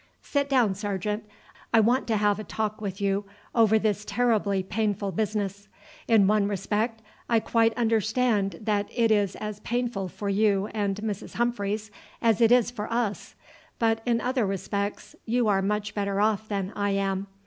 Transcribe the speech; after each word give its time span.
"Sit 0.23 0.49
down, 0.49 0.73
sergeant. 0.73 1.25
I 1.71 1.79
want 1.79 2.07
to 2.07 2.17
have 2.17 2.39
a 2.39 2.43
talk 2.43 2.81
with 2.81 2.99
you 2.99 3.23
over 3.53 3.77
this 3.77 4.03
terribly 4.03 4.63
painful 4.63 5.11
business. 5.11 5.67
In 6.07 6.25
one 6.25 6.47
respect 6.47 7.03
I 7.29 7.39
quite 7.39 7.77
understand 7.77 8.55
that 8.61 8.89
it 8.95 9.11
is 9.11 9.35
as 9.35 9.59
painful 9.59 10.07
for 10.07 10.27
you 10.27 10.65
and 10.73 10.95
Mrs. 11.01 11.33
Humphreys 11.35 11.91
as 12.19 12.41
it 12.41 12.51
is 12.51 12.71
for 12.71 12.91
us, 12.91 13.35
but 13.77 14.01
in 14.07 14.19
other 14.19 14.47
respects 14.47 15.15
you 15.27 15.47
are 15.47 15.61
much 15.61 15.93
better 15.93 16.19
off 16.19 16.47
than 16.47 16.73
I 16.75 16.89
am. 16.95 17.27